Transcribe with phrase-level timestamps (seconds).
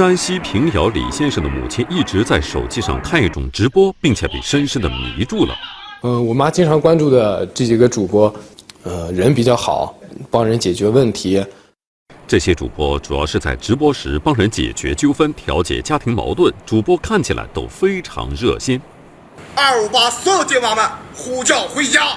[0.00, 5.54] 山西平遥李先生的母亲一直在手机上看一种直播，并且被深深的迷住了。
[6.00, 8.34] 嗯，我妈经常关注的这几个主播，
[8.82, 9.94] 呃，人比较好，
[10.30, 11.44] 帮人解决问题。
[12.26, 18.80] 这些主播主要是在直播时帮人解决纠纷、调解家庭矛盾，主播看起来都非常热心。
[19.54, 20.82] 二五八所有爹妈们
[21.14, 22.16] 呼叫回家，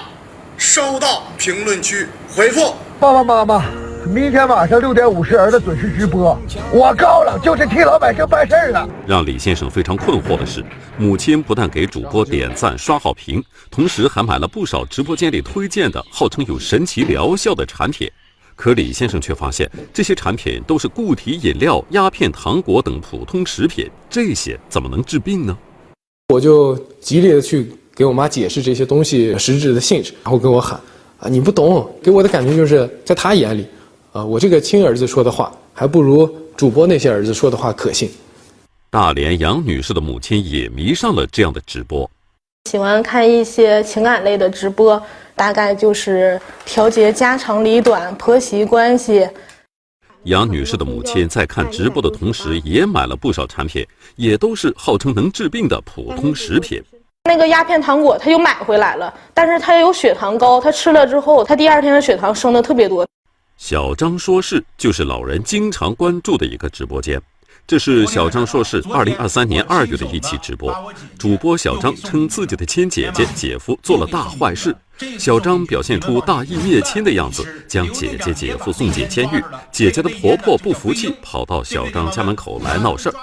[0.56, 2.74] 收到评论区回复。
[2.98, 3.83] 爸爸妈妈。
[4.06, 6.38] 明天晚上六点五十，儿子准时直播。
[6.70, 8.88] 我高冷就是替老百姓办事儿的。
[9.06, 10.62] 让李先生非常困惑的是，
[10.98, 18.10] 母亲不但给主播点赞、刷好评，同时还买了不少直播间里推荐的号称有神奇疗效的产品。
[18.54, 25.56] 可李先生却发现，这些产品都是固体饮料、鸦片、糖果等普通食品，这些怎么能治病呢？
[26.28, 30.78] 我就极力的去给我妈解释这些东西实质的性质，然后跟我喊
[31.18, 33.66] ：“啊，你不懂！”给我的感觉就是在她眼里。
[34.14, 38.08] 啊，我这个亲儿子说的话，还不如主播那些儿子说的话可信。
[38.88, 42.08] 大连杨女士的母亲也迷上了这样的直播，
[42.70, 45.02] 喜欢看一些情感类的直播，
[45.34, 49.28] 大概就是调节家长里短、婆媳关系。
[50.22, 56.80] 杨女士的母亲在看直播的同时，也买了不少产品，也都是号称能治病的普通食品。
[57.24, 63.04] 那个鸦片糖果，她又买回来了，但是她有血糖高，她吃了之后，她第二天的血糖升得特别多。
[63.56, 67.20] 小张说事就是老人经常关注的一个直播间，
[67.66, 70.74] 这是小张说事二零二三年二月的一期直播。
[71.18, 74.76] 主播小张称自己的亲姐姐、姐夫做了大坏事，
[75.18, 79.42] 小张表现出大义灭亲的样子，将姐姐、姐夫送进监狱。
[79.70, 83.14] 姐姐的婆婆不服气，跑到小张家门口来闹事儿。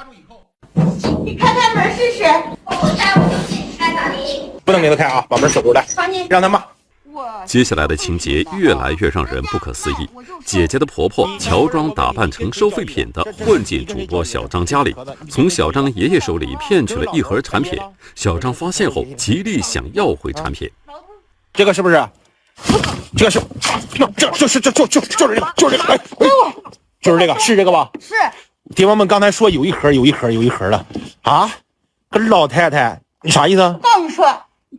[1.23, 2.23] 你开开门试试，
[2.65, 4.49] 我不开，我就进，爱咋地？
[4.63, 5.85] 不能给他开啊，把门锁住来，
[6.29, 6.63] 让他骂。
[7.45, 10.09] 接下来的情节越来越让人不可思议。
[10.45, 14.95] 姐姐的婆婆乔装打扮成收废品的，混进主播小张家里，
[15.29, 17.79] 从小张爷爷手里骗取了一盒产品。
[18.15, 20.69] 小张发现后，极力想要回产品。
[21.53, 22.07] 这个是不是？
[23.17, 23.41] 这个是，
[24.15, 25.99] 这就是这就就就是这个，就是这个，哎，
[27.01, 27.89] 就是这个，是这个吧？
[27.99, 28.13] 是。
[28.75, 30.85] 爹妈们刚才说有一盒，有一盒，有一盒的
[31.23, 31.49] 啊！
[32.09, 33.61] 个老太太，你啥意思？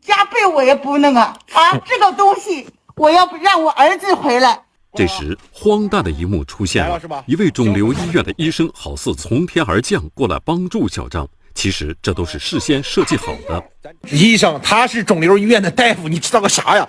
[0.01, 1.77] 加倍我也不弄啊 啊！
[1.85, 2.67] 这个东西
[2.97, 4.63] 我要不让我儿子回来。
[4.95, 11.29] 这时，荒诞的一幕出现了：一位肿瘤医院的医生好似从天而降过来帮助小张。
[11.55, 13.63] 其实这都是事先设计好的。
[14.11, 16.89] 医生，他是肿瘤医院的大夫，你知道个啥呀？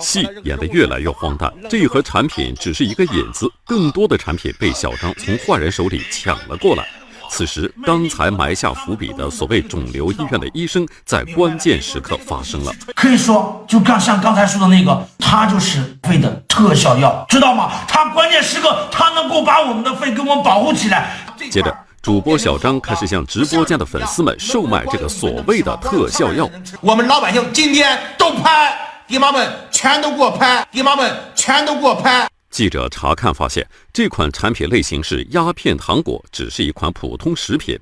[0.00, 1.52] 戏演得越来越荒诞。
[1.68, 6.86] 这一盒产品只是一个引子，更多的产品被小张从坏人手里抢了过来。
[7.32, 12.70] 此时，刚才埋下伏笔的所谓肿瘤医院的医生，在关键时刻发生了。
[12.94, 17.72] 可以说，就刚像刚才说的那个，他就是肺的特效药，知道吗？
[17.88, 21.16] 他关键时刻，他能够把我们的肺给我们保护起来。
[21.50, 26.46] 接着，主播小张开始向直播间的粉丝们售卖这个所谓的特效药。
[26.82, 28.76] 我们老百姓今天都拍，
[29.08, 32.28] 爹妈们全都给我拍，爹妈们全都给我拍。
[32.52, 37.78] 记者查看发现，这款产品类型是鸦片糖果，只是一款普通食品。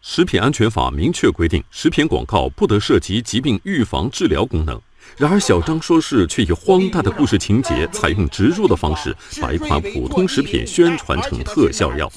[0.00, 4.80] 食品安全法明确规定，食品广告不得涉及疾病预防治疗功能。
[5.18, 12.10] 然而，小张说事却以荒诞的故事情节，采用植入的方式， 把一款普通食品宣传成特效药。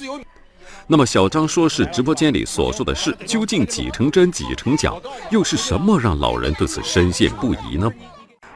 [0.87, 4.93] 那么，小张说是直播间里所说的事，究竟几成真几成假？
[5.29, 7.91] 又是什么让老人对此深信不疑呢？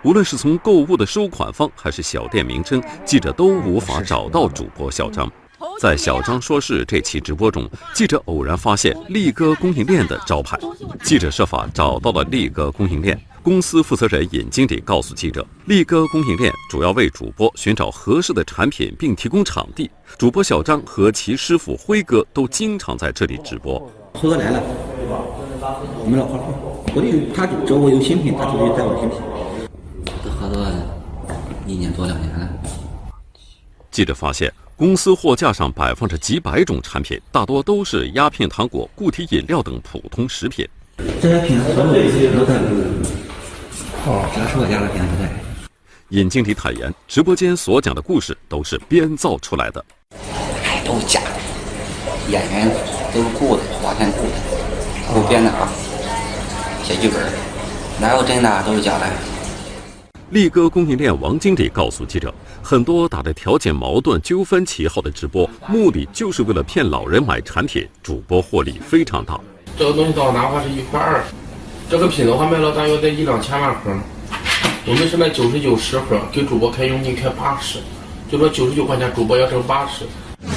[0.03, 5.31] 无论是从购物的收款方，还是小店名称，记者都无法找到主播小张。
[5.79, 10.57] 在小张说事这期直播中，记者偶然发现力哥供应链的招牌。
[11.03, 19.89] 记者设法找到了力哥供应链公司负责人尹经理，告诉记者，力哥供应链主要为主播寻找合适的产品，并提供场地。
[20.17, 23.79] 主播小张和其师傅辉哥都经常在这里直播。
[24.13, 24.61] 辉哥来了，
[26.03, 29.19] 我们老客户，我就他只要我有新品，他就会带我新品。
[30.51, 30.67] 合作
[31.65, 32.49] 一年多两年了。
[33.89, 40.67] 记者发现，公司货架上摆放着几百种产品，大多都是鸦片糖果、固体饮料等普通食品。
[41.21, 42.55] 这些品所有的都带。
[44.05, 45.31] 哦，只要是我家的品都在。
[46.09, 49.83] 尹经理坦言，直播间所讲的故事都是编造出来的。
[50.65, 52.69] 哎，都是假的，演员
[53.13, 54.33] 都是雇的，花钱雇的，
[55.07, 55.71] 胡编的啊，
[56.83, 57.31] 写剧本，
[58.01, 59.05] 哪有真的，都是假的。
[60.31, 62.33] 力哥供应链王经理告诉记者，
[62.63, 69.37] 很多打着调解矛盾纠纷旗号的直播，目的就是为了骗老人买产品，主播获利非常大。
[69.77, 71.21] 这个东西到哪怕是一块二，
[71.89, 73.91] 这个品的话卖了大约在一两千万盒。
[74.85, 77.79] 我们是卖九十九十盒，给主播开佣金开八十，
[78.31, 80.05] 就说九十九块钱，主播要挣八十。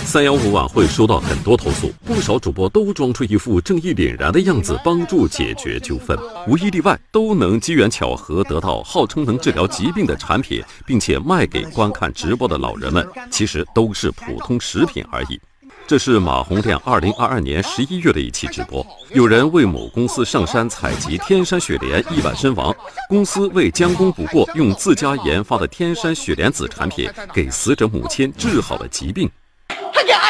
[0.04, 15.40] 三幺五晚会收到很多投诉，不少主播都装出一副正义凛然的样子，帮助解决纠纷，无一例外都能机缘巧合得到号称能治疗疾病的产品，并且卖给观看直播的老人们，其实都是普通食品而已。
[15.86, 22.74] 这是马洪亮二零二二年十一月的一期直播，有人为某公司上山采集天山雪莲意外身亡，
[23.08, 29.28] 公司为将功补过，用自家研发的天山雪莲子产品给死者母亲治好了疾病。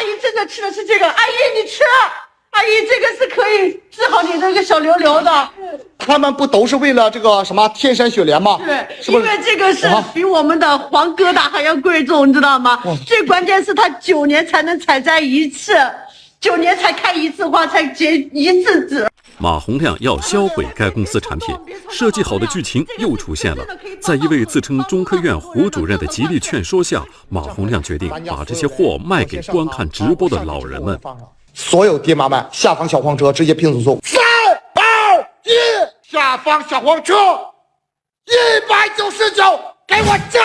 [0.05, 1.83] 阿姨真的吃的是这个，阿姨你吃。
[2.51, 5.49] 阿姨，这个是可以治好你这个小瘤瘤的。
[5.99, 8.61] 他们不都是为了这个什么天山雪莲吗？
[8.65, 12.81] 对，因为这个是比我们的黄疙瘩还要贵重，你知道吗？
[13.06, 15.75] 最关键是它九年才能采摘一次，
[16.39, 19.09] 九年才开一次花，才结一次籽。
[19.39, 21.55] 马洪亮要销毁该公司产品，
[21.91, 23.65] 设计好的剧情又出现了。
[24.01, 30.99] 在一位自称中科院胡主任的极力劝说下，马洪亮决定把这些货卖给观看直播的老人们。
[31.53, 34.23] 所有爹妈们，下方小黄车直接拼速送三
[34.75, 35.51] 二一，
[36.11, 37.15] 下方小黄车
[38.27, 39.43] 一百九十九，
[39.87, 40.41] 给我加！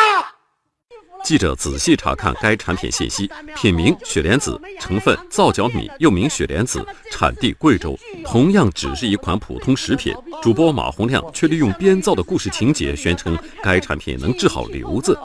[1.24, 7.98] 记者仔细查看该产品信息，品名雪莲子，成分皂角米，又名雪莲子，产地贵州。
[8.26, 15.18] 同样只是一款普通食品，主播马洪亮却利用编造的故事情节，宣称该产品能治好瘤子。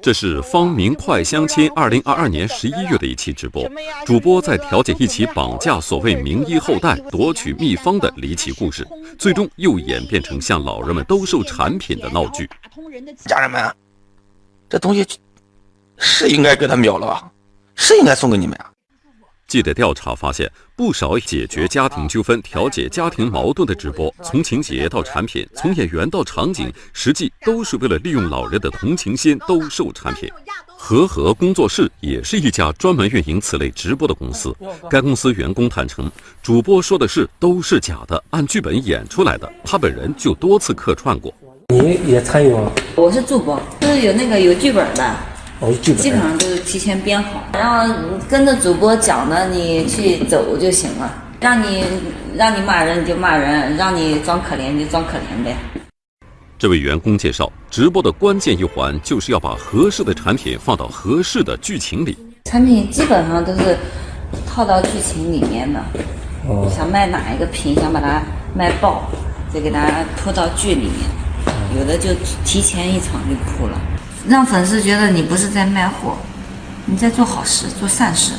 [0.00, 3.70] 这是方明快相亲二零二二年十一月的一期直播，
[4.04, 8.86] 主播在调解一起绑架所谓名医后代、夺取秘方的离奇故事，
[9.18, 12.48] 最终又演变成向老人们兜售产品的闹剧。
[13.26, 13.72] 家人们，
[14.68, 15.06] 这东西
[15.98, 17.30] 是应该给他秒了吧？
[17.74, 18.66] 是应该送给你们呀？
[19.48, 30.30] 记者调查发现，不少解决家庭纠纷、调解家庭矛盾的直播，从情节到产品，从演员到场景，实际都是为了利用老人的同情心兜售产品。
[30.78, 34.56] 和合工作室也是一家专门运营此类直播的公司。
[34.88, 36.10] 该公司员工坦承，
[36.42, 39.52] 主播说的事都是假的，按剧本演出来的。
[39.64, 41.32] 他本人就多次客串过。
[41.68, 42.72] 你也参与吗？
[42.96, 45.16] 我是助播，就是有那个有剧本的。
[45.82, 47.94] 基本上都是提前编好，然后
[48.28, 51.12] 跟着主播讲的，你去走就行了。
[51.40, 51.84] 让你
[52.36, 55.56] 让你骂人你就骂人，让你装可怜你就装可怜呗。
[56.56, 62.16] 这位员工介绍，直播的关键一环就是要把合适的产品放到合适的剧情里。
[62.44, 63.76] 产品基本上都是
[64.46, 65.80] 套到剧情里面的。
[66.48, 66.70] 哦。
[66.72, 68.22] 想卖哪一个品，想把它
[68.54, 69.10] 卖爆，
[69.52, 71.10] 就给它铺到剧里面。
[71.76, 72.10] 有的就
[72.44, 73.80] 提前一场就铺了。
[74.28, 76.16] 让粉丝觉得你不是在卖货，
[76.86, 78.34] 你在做好事、做善事。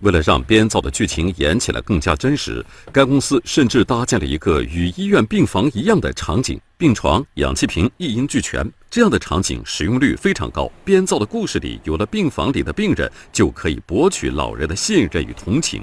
[0.00, 2.62] 为了让编造的剧情演起来更加真实，
[2.92, 8.68] 该公司甚至搭建了一个与医院病房一样的场景，病床、氧气瓶一应俱全。
[8.90, 10.70] 这样的场景使用率非常高。
[10.84, 15.82] 编造的故事里有了病房里的病人，就可以博取老人的信任与同情。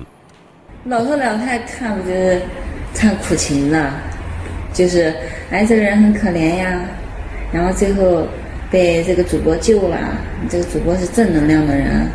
[0.83, 2.41] 老头老太看不就是
[2.94, 3.91] 看苦情呢？
[4.71, 5.15] 就是
[5.50, 6.79] 哎，这个人很可怜呀，
[7.51, 8.27] 然后最后。
[8.71, 9.98] 被这个主播救了，
[10.50, 12.07] 这个主播是正能量的人，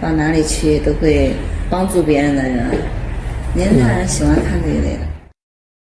[0.00, 1.32] 到哪里去都会
[1.70, 2.66] 帮助别人的人，
[3.54, 5.00] 年轻人喜欢看这一类的。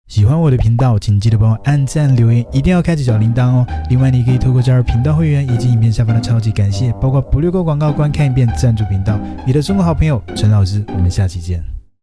[0.08, 3.68] 喜欢我的频道，请记得帮我按赞、留言，一定要开启小铃铛哦。
[3.90, 9.20] 另外，你可以透过加入频道会员以及影片下方的超级感谢，包括不略过广告、观看一遍赞助频道。
[9.46, 11.77] 你的中国好朋友陈老师，我们下期见。